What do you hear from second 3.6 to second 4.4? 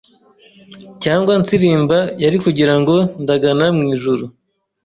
mu ijuru,